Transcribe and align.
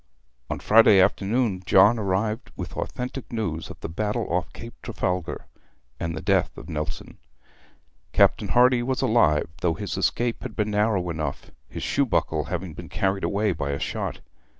On 0.49 0.57
Friday 0.59 0.99
afternoon 0.99 1.61
John 1.63 1.99
arrived 1.99 2.51
with 2.55 2.75
authentic 2.75 3.31
news 3.31 3.69
of 3.69 3.79
the 3.81 3.87
battle 3.87 4.25
off 4.33 4.51
Cape 4.51 4.73
Trafalgar, 4.81 5.45
and 5.99 6.15
the 6.17 6.23
death 6.23 6.57
of 6.57 6.67
Nelson. 6.67 7.19
Captain 8.11 8.47
Hardy 8.47 8.81
was 8.81 9.03
alive, 9.03 9.47
though 9.61 9.75
his 9.75 9.97
escape 9.97 10.41
had 10.41 10.55
been 10.55 10.71
narrow 10.71 11.11
enough, 11.11 11.51
his 11.69 11.83
shoe 11.83 12.07
buckle 12.07 12.45
having 12.45 12.73
been 12.73 12.89
carried 12.89 13.23
away 13.23 13.51
by 13.51 13.69
a 13.73 13.79
shot. 13.79 14.21